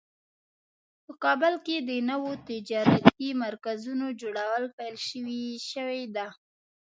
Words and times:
په 1.05 1.11
کابل 1.23 1.53
کې 1.65 1.77
د 1.89 1.91
نوو 2.09 2.31
تجارتي 2.49 3.29
مرکزونو 3.43 4.05
جوړول 4.21 4.63
پیل 4.77 4.95
شوی 5.71 6.01
ده 6.15 6.27